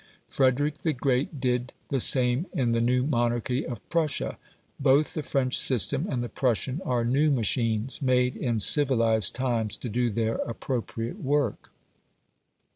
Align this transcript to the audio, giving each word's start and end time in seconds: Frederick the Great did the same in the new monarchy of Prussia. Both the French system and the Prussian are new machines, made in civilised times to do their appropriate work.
Frederick 0.27 0.79
the 0.79 0.93
Great 0.93 1.39
did 1.39 1.73
the 1.89 1.99
same 1.99 2.47
in 2.53 2.71
the 2.71 2.81
new 2.81 3.05
monarchy 3.05 3.63
of 3.63 3.87
Prussia. 3.91 4.39
Both 4.79 5.13
the 5.13 5.21
French 5.21 5.59
system 5.59 6.07
and 6.09 6.23
the 6.23 6.27
Prussian 6.27 6.81
are 6.83 7.05
new 7.05 7.29
machines, 7.29 8.01
made 8.01 8.35
in 8.35 8.57
civilised 8.57 9.35
times 9.35 9.77
to 9.77 9.89
do 9.89 10.09
their 10.09 10.37
appropriate 10.37 11.19
work. 11.19 11.69